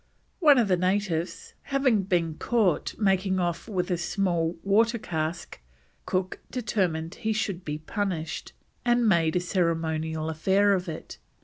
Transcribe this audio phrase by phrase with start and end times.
[0.39, 5.59] One of the natives having been caught making off with a small water cask,
[6.07, 8.53] Cook determined he should be punished,
[8.83, 11.19] and made a ceremonial affair of it.